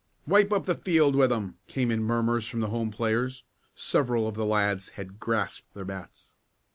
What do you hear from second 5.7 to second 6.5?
their bats.